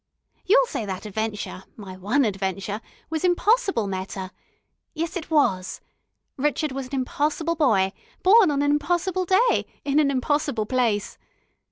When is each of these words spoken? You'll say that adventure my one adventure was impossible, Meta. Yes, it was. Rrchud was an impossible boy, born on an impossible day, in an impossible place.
You'll 0.47 0.65
say 0.65 0.83
that 0.87 1.05
adventure 1.05 1.63
my 1.77 1.95
one 1.95 2.25
adventure 2.25 2.81
was 3.11 3.23
impossible, 3.23 3.85
Meta. 3.85 4.31
Yes, 4.95 5.15
it 5.15 5.29
was. 5.29 5.79
Rrchud 6.39 6.71
was 6.71 6.87
an 6.87 6.95
impossible 6.95 7.55
boy, 7.55 7.93
born 8.23 8.49
on 8.49 8.63
an 8.63 8.71
impossible 8.71 9.25
day, 9.25 9.67
in 9.85 9.99
an 9.99 10.09
impossible 10.09 10.65
place. 10.65 11.19